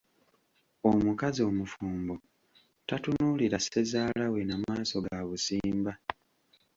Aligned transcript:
Omukazi 0.89 1.39
omufumbo 1.49 2.13
tatunuulira 2.87 3.57
Ssezaala 3.61 4.25
we 4.33 4.41
na 4.49 4.55
maaso 4.63 4.97
ga 5.05 5.19
busimba. 5.27 5.93